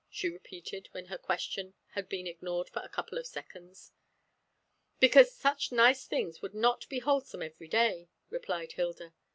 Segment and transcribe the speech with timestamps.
[0.09, 3.91] she repeated, when her question had been ignored for a couple of seconds.
[4.99, 9.13] "Because such nice things would not be wholesome every day," replied Hilda.